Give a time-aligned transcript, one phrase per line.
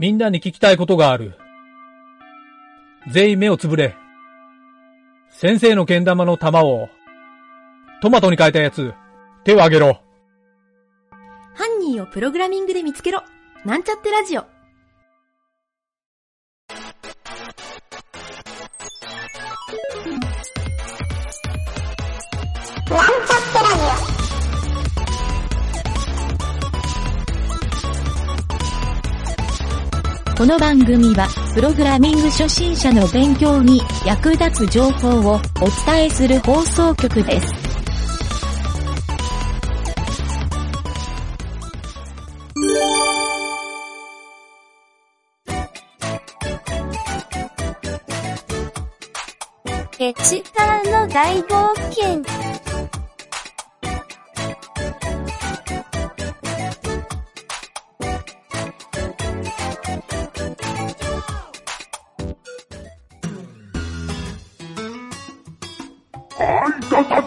[0.00, 1.34] みんなに聞きたいことがある。
[3.12, 3.94] 全員目をつぶれ。
[5.28, 6.88] 先生の剣玉の玉を、
[8.00, 8.94] トマトに変えたやつ、
[9.44, 10.00] 手を挙げろ。
[11.54, 13.22] 犯人をプログラミングで見つけろ。
[13.66, 14.46] なんちゃってラジオ。
[30.40, 35.38] この番組は、プログラミング初心者の勉強に役立つ情報をお
[35.92, 37.52] 伝えする放送局です。
[49.98, 52.49] エチカーの大冒険。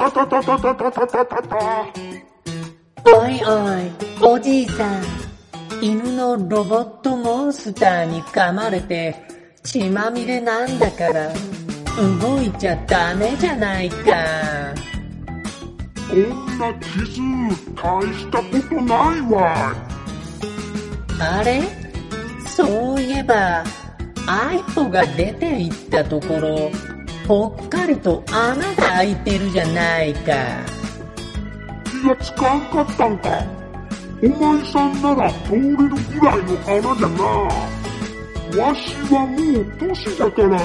[0.03, 1.55] はい、たたたたたたたたたたたた。
[3.05, 5.03] おいおい、おじいさん。
[5.81, 9.15] 犬のロボットモンスターに噛まれて
[9.63, 11.31] 血まみれなんだから
[12.19, 13.95] 動いちゃダメじゃないか。
[16.09, 17.21] こんな傷、
[17.81, 19.73] 大したことないわ
[21.17, 21.61] あれ？
[22.45, 23.63] そういえば、
[24.27, 26.69] アイポが出て行ったところ、
[27.27, 30.31] ぽっかりと穴が開いてるじゃないか。
[30.31, 30.35] い。
[31.89, 33.29] 気がつかんかったんか。
[34.23, 37.23] お前さんなら通れるぐらいの穴じゃな。
[38.63, 40.59] わしはもう年だから、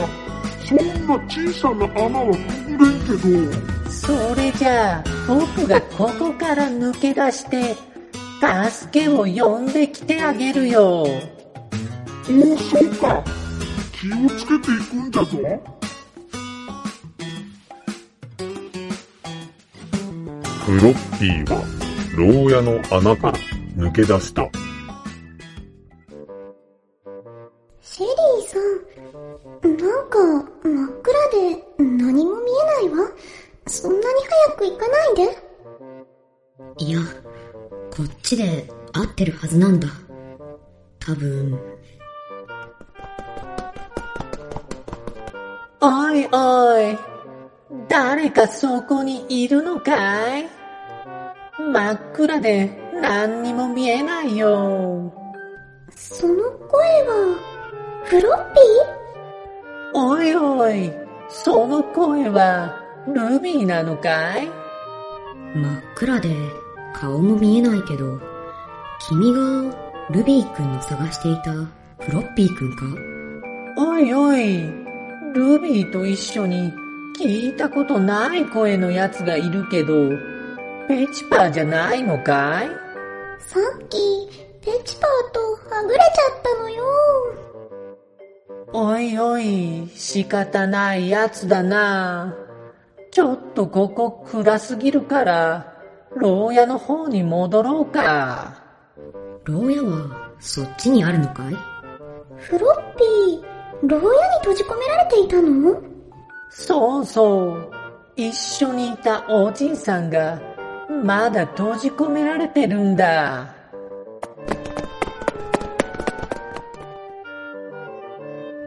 [0.66, 7.74] そんな小さな穴はくぐれんけど、それじゃあ、僕がここから抜け出して、
[8.70, 10.82] 助けを呼んできてあげるよ。
[10.82, 13.24] おお、そうか。
[13.92, 15.77] 気をつけていくんじゃぞ。
[20.68, 21.64] フロッピーは
[22.14, 23.38] 牢屋の穴から
[23.74, 24.46] 抜け出した。
[27.80, 28.58] シェリーさ
[29.66, 30.18] ん、なんか
[30.62, 33.10] 真っ暗で何も見えないわ。
[33.66, 36.84] そんなに早く行かないで。
[36.84, 37.00] いや、
[37.96, 39.88] こっちで合ってるはずなんだ。
[40.98, 41.58] 多分、
[45.80, 46.98] おいおい、
[47.88, 50.57] 誰かそこにいるのかい？
[51.72, 52.70] 真っ暗で
[53.00, 55.12] 何にも見えないよ。
[55.90, 56.34] その
[56.68, 57.36] 声は、
[58.04, 58.60] フロッピ
[59.94, 60.90] おいおい、
[61.28, 62.74] その声は
[63.06, 64.48] ルビーなのかい？
[65.54, 66.30] 真っ暗で
[66.94, 68.18] 顔も見えないけど、
[69.08, 69.38] 君が
[70.10, 71.68] ルビーくんの探していたフ
[72.12, 72.84] ロッピーくんか？
[73.78, 74.62] おいおい、
[75.34, 76.72] ルビーと一緒に
[77.20, 80.10] 聞いたことない声のやつがいるけど、
[80.88, 82.66] ペチパーじゃないのかい？
[82.66, 82.70] ー
[83.40, 84.28] さっき、
[84.62, 85.40] ペチパーと
[85.74, 86.04] はぐれちゃ
[86.34, 86.82] ったのよ。
[88.72, 92.34] おいおい、仕方ないやつだな。
[93.10, 95.74] ちょっとここ暗すぎるから、
[96.16, 98.62] 牢屋の方に戻ろうか。
[99.44, 101.54] 牢屋はそっちにあるのかい？
[102.36, 105.82] フロッピー、牢屋に閉じ込められていたの？
[106.48, 107.70] そうそう。
[108.16, 110.40] 一緒にいたおじいさんが、
[111.04, 113.54] まだ閉じ込められてるんだ。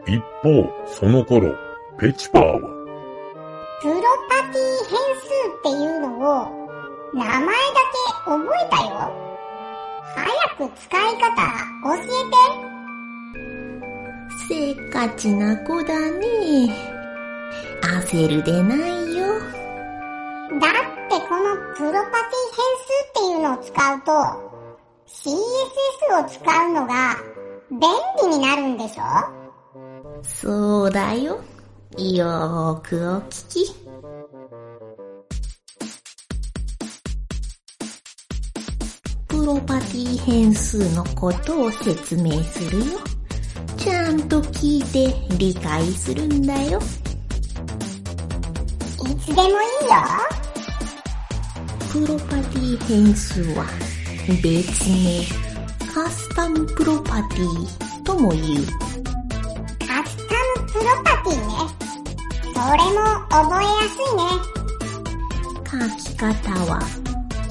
[0.06, 1.54] 一方、その頃、
[1.98, 2.58] ペチパーは、
[3.80, 3.94] プロ
[4.28, 6.62] パティ変数っていうのを、
[7.14, 7.50] 名前だけ
[8.24, 9.12] 覚えたよ。
[10.14, 11.30] 早く使い方
[11.84, 12.72] 教えて。
[14.48, 16.22] せっかちな子だね。
[17.82, 19.26] 焦るでないよ。
[20.60, 20.81] だ
[21.76, 24.12] プロパティ変数っていうのを使うと、
[25.06, 25.32] CSS
[26.20, 27.16] を使うのが
[27.70, 27.80] 便
[28.30, 29.02] 利になるんでしょ？
[30.22, 31.40] そうだよ。
[31.98, 33.74] よーくお聞き。
[39.28, 42.84] プロパティ変数のことを説明するよ。
[43.76, 46.78] ちゃんと聞いて理解するんだよ。
[49.04, 49.52] いつでもいいよ。
[51.92, 53.66] プロパティ変数は
[54.42, 55.22] 別名
[55.92, 58.64] カスタムプロパティとも言う。
[59.86, 61.52] カスタムプロパティね。
[62.44, 64.24] それも覚えやすいね。
[65.70, 66.80] 書き方は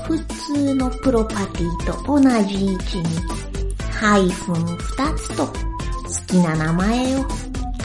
[0.08, 3.06] 普通のプロパティと同じ位置に
[3.92, 5.54] ハイフン2つと好
[6.26, 7.26] きな名前を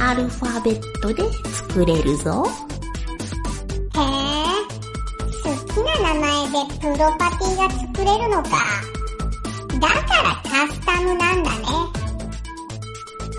[0.01, 1.23] アルファベットで
[1.69, 2.47] 作れるぞ。
[6.57, 8.49] でプロパティが作れるのか。
[9.79, 11.67] だからカスタムなんだね。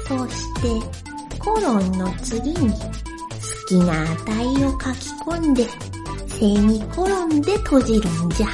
[0.08, 2.78] そして、コロンの次に好
[3.68, 4.84] きな値を書き
[5.26, 5.68] 込んで、
[6.28, 8.48] セミコロンで閉じるんじゃ。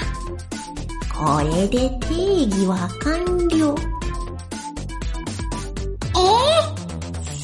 [1.14, 3.76] これで定義は完了。
[6.16, 6.22] え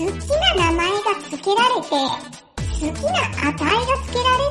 [0.03, 1.89] え好きな名前が付けられて、
[2.79, 3.19] 好きな
[3.49, 4.48] 値が付けられ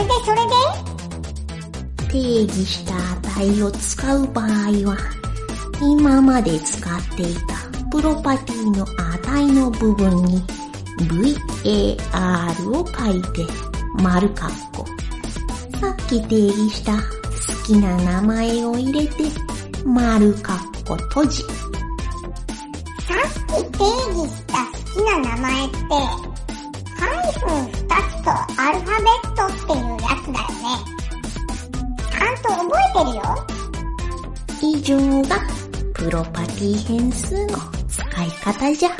[0.00, 0.52] れでそれで
[2.08, 2.94] 定義した
[3.28, 4.96] 値を使う場合は、
[5.80, 7.40] 今まで使っていた
[7.90, 10.42] プロパティの値の部分に
[10.98, 13.46] VAR を書いて
[14.02, 14.86] 丸括弧。
[15.80, 17.02] さっき定義した好
[17.66, 19.24] きな名前を入れて
[19.84, 21.42] 丸括弧閉じ。
[21.42, 21.52] さっ
[23.46, 23.84] き定
[24.18, 25.76] 義した好きな名前って、
[26.98, 30.70] ハイフン2つとアルファベットっていうやつだよね。
[32.10, 33.22] ちゃんと覚えてるよ。
[34.62, 35.36] 以上が
[35.94, 38.90] プロパティ変数の使い方じゃ。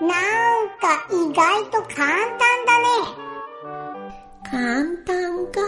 [0.00, 2.90] なんか意外と簡単だね。
[4.50, 4.54] 簡
[5.04, 5.60] 単か。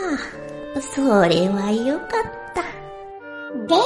[0.81, 2.40] それはよかった。
[3.71, 3.77] で、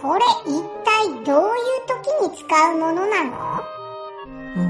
[0.00, 3.32] これ一体どういう時に使うものなの？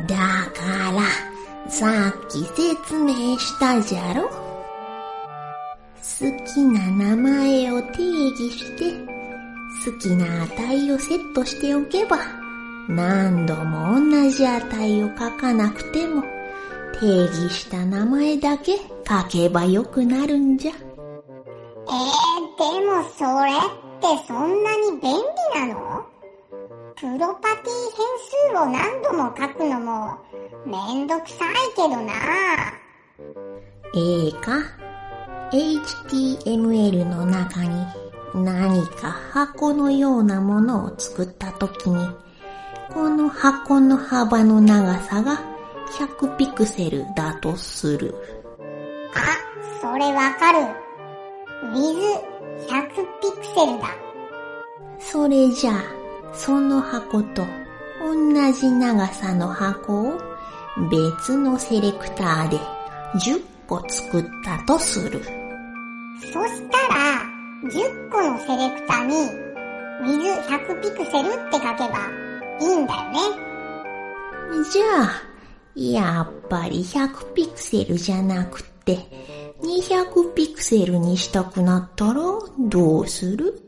[0.08, 0.16] だ
[0.52, 4.28] から、さっき説明したじゃろ？
[4.28, 4.32] 好
[6.52, 8.92] きな名前を定義して、
[9.86, 12.18] 好きな値をセットしておけば、
[12.88, 16.22] 何度も同じ値を書かなくても、
[17.00, 18.82] 定義した名前だけ書
[19.30, 20.72] けばよくなるんじゃ。
[20.72, 22.23] えー、で
[22.62, 23.56] もそれっ
[24.00, 26.06] てそんなに便利なの？
[26.96, 30.18] プロパティ変数を何度も書くのも
[30.64, 32.12] めんどくさいけどな
[33.96, 34.60] ええか
[35.52, 37.84] ?HTML の中に
[38.34, 41.96] 何か箱のようなものを作ったときに、
[42.92, 45.40] この箱の幅の長さが
[45.98, 48.14] 100ピクセルだとする。
[49.14, 49.20] あ、
[49.80, 52.33] それわかる。
[52.54, 53.88] With100 ピクセルだ。
[54.98, 55.82] それじゃあ、
[56.32, 57.42] その箱と
[58.00, 60.20] 同じ長さの箱を
[60.90, 62.58] 別のセレクターで
[63.18, 65.22] 10個作ったとする。
[66.20, 67.22] そしたら、
[67.64, 69.14] 10個のセレクタに
[70.02, 72.08] with100 ピクセルって書けば
[72.60, 73.18] いいんだよね。
[74.72, 75.22] じゃあ、
[75.74, 82.20] やっぱり100ピクセルじゃなくて、200ピクセルにしたくなったら
[82.58, 83.60] どうする？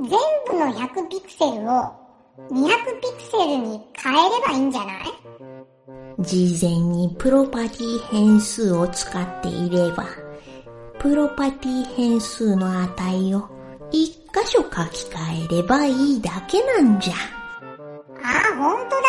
[0.00, 0.08] 全
[0.48, 1.92] 部の100ピクセルを
[2.50, 2.68] 200
[3.00, 5.04] ピクセルに変えればいいんじゃない？
[6.20, 10.06] 事前にプロパティ変数を使っていれば、
[10.98, 13.48] プロパティ変数の値を
[13.90, 17.14] 一箇所書き換えればいいだけなんじゃ。
[18.22, 19.02] あ、ほんとだ。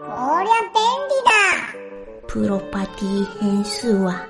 [0.00, 2.26] こりゃ便利だ。
[2.26, 4.26] プロパティ変数は、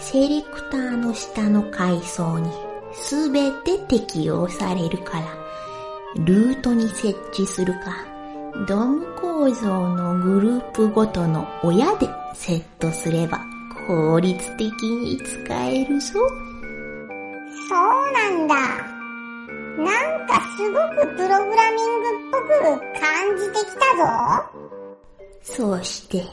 [0.00, 2.50] セレクターの下の階層に
[2.92, 5.26] すべて適用されるから、
[6.24, 8.04] ルートに設置するか、
[8.66, 13.40] ドム構造のグループごとの親でセットすれば
[13.86, 16.12] 効率的に使えるぞ。
[17.68, 18.54] そうなんだ。
[19.76, 25.78] なんかすごくプログラミングっぽく感じてきたぞ。
[25.78, 26.24] そして、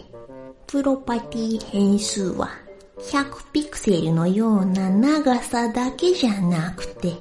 [0.66, 2.50] プロパティ変数は
[3.00, 7.14] 100ピクセルのような長さだけじゃなくて、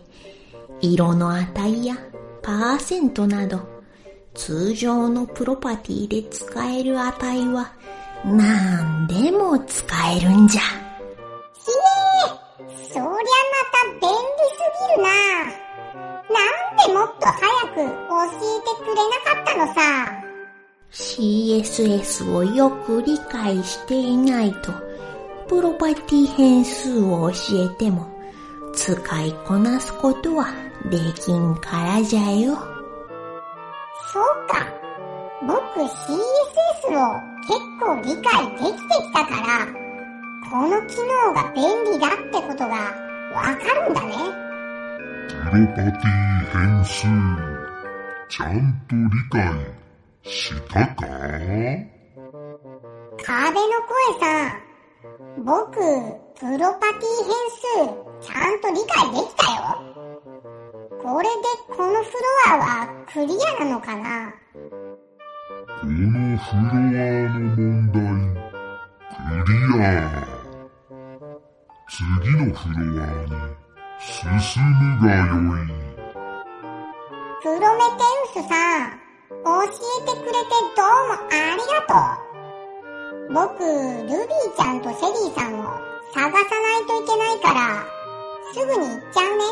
[0.80, 1.96] 色の値や
[2.42, 3.60] パーセントなど、
[4.34, 7.72] 通常のプロパティで使える値は
[8.24, 10.60] 何でも使えるんじゃ。
[10.60, 11.70] ひ
[12.24, 12.28] え
[12.92, 14.16] そりゃまた便利
[14.52, 15.08] すぎるな。
[16.28, 19.80] なんでもっと早く教えてくれなかったのさ。
[20.92, 24.72] CSS をよく理解していないと、
[25.48, 28.06] プロパティ変数を教えても、
[28.74, 30.52] 使いこなすことは
[30.90, 32.56] できんからじゃよ。
[34.12, 34.66] そうか。
[35.46, 36.18] 僕 CSS
[36.94, 39.66] を結構理解できてきたから、
[40.50, 42.74] この機能が便利だってことが
[43.34, 44.14] わかるんだね。
[45.28, 46.08] プロパティ
[46.52, 47.06] 変数。
[48.28, 48.54] ちゃん
[48.88, 49.00] と理
[49.30, 49.40] 解
[50.24, 51.06] したか？
[53.24, 54.65] 壁の声さん、
[55.44, 55.74] 僕、
[56.38, 59.60] プロパティ変数、ちゃんと理解できたよ。
[61.02, 61.34] これで
[61.68, 62.18] このフロ
[62.52, 62.64] アは
[63.12, 63.28] クリ
[63.60, 64.32] アなのかな？
[65.80, 66.94] このフロア
[67.28, 67.96] の問題、
[69.44, 69.86] クリア。
[71.88, 71.96] 次
[72.36, 73.30] のフロアに
[74.00, 74.12] 進
[74.62, 74.74] む
[75.06, 75.64] がよい。
[77.42, 78.02] プロメテ
[78.40, 78.52] ウスさ
[78.86, 78.88] ん、
[79.28, 79.68] 教え
[80.04, 80.44] てくれて
[80.76, 82.25] どうもありがとう。
[83.32, 85.64] 僕、ルビーちゃんとシェリーさんを
[86.14, 87.84] 探さないといけないから、
[88.54, 89.44] すぐに行っちゃうね。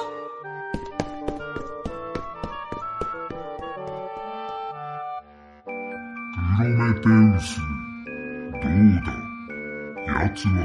[6.56, 7.58] プロメテウス、
[8.62, 8.70] どう
[9.04, 9.12] だ?
[10.06, 10.58] 奴は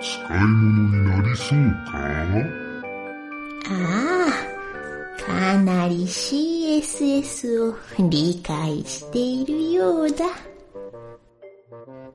[0.00, 0.50] 使い物
[0.88, 1.58] になりそう
[1.90, 1.92] か?
[3.68, 3.70] あ
[4.28, 7.76] あ、かなり CSS を
[8.08, 10.24] 理解しているようだ。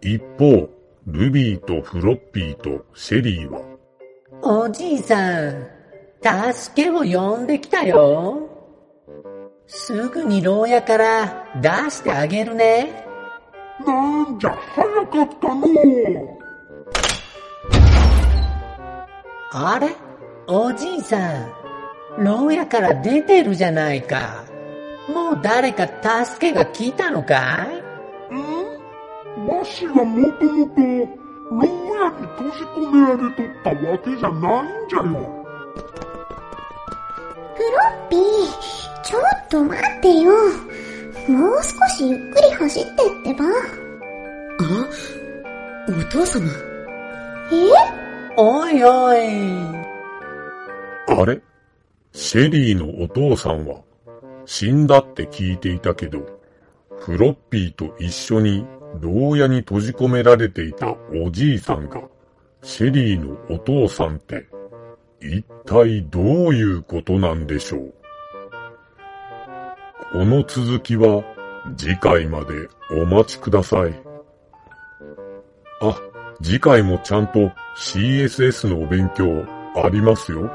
[0.01, 0.69] 一方、
[1.07, 3.61] ルビーとフロッピーとシェリーは、
[4.43, 5.67] おじいさん、
[6.21, 8.47] 助けを呼んできたよ。
[9.65, 13.05] すぐに牢屋から出してあげるね。
[13.85, 15.67] なんじゃ早かったの
[19.51, 19.89] あれ？
[20.47, 21.51] おじいさん、
[22.19, 24.45] 牢屋から出てるじゃないか。
[25.13, 25.87] もう誰か
[26.25, 27.86] 助けが来たのかい？
[29.67, 30.81] んわしはもともと、
[31.51, 35.03] 牢屋に閉じ込められとったわけじゃないんじゃよ。
[37.55, 38.21] フロッピー、
[39.03, 40.31] ちょっと待ってよ。
[41.27, 43.45] もう少しゆっくり走ってってば。
[43.45, 43.49] あ、
[45.89, 46.49] お父様？
[47.51, 47.55] え？
[48.37, 49.17] おいおい。
[51.07, 51.41] あれ？
[52.13, 53.81] シェリーのお父さんは
[54.45, 56.19] 死んだって聞いていたけど、
[56.99, 58.65] フロッピーと一緒に
[58.99, 62.01] 牢屋に閉じ込められていたおじいさんが、
[62.61, 64.47] シェリーのお父さんって、
[65.21, 66.23] 一体どう
[66.55, 67.93] いうことなんでしょう？
[70.11, 71.23] この続きは
[71.77, 73.93] 次回までお待ちください。
[75.81, 76.01] あ、
[76.41, 80.49] 次回もちゃんと CSS のお勉強ありますよ。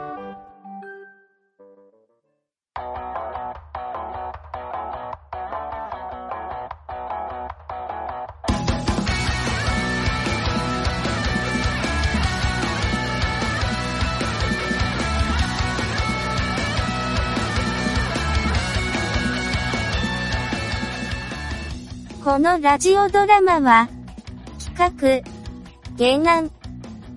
[22.25, 23.89] このラジオドラマは、
[24.77, 25.23] 企
[25.99, 26.53] 画、原案、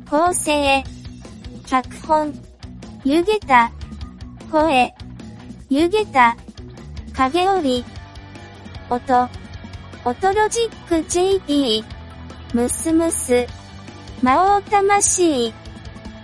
[0.10, 0.84] 構成、
[1.68, 2.34] 脚本、
[3.04, 3.72] ゆげた、
[4.52, 4.96] 声、
[5.70, 6.36] ゆげた、
[7.14, 7.86] 影織、
[8.90, 9.30] 音、
[10.06, 11.84] 音ロジック JP、
[12.56, 13.46] ムスムス、
[14.24, 15.54] 魔王魂、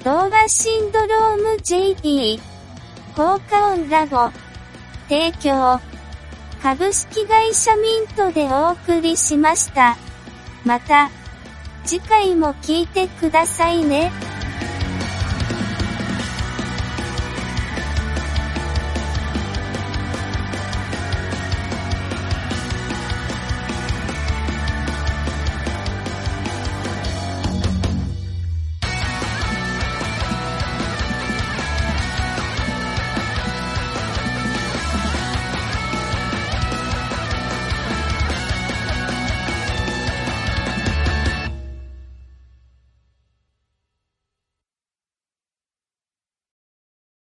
[0.03, 2.39] 動画シンドローム JP、
[3.15, 4.31] 効果音ラボ、
[5.07, 5.79] 提供、
[6.61, 9.97] 株式会社ミントでお送りしました。
[10.63, 11.09] また、
[11.83, 14.11] 次回も聞いてくださいね。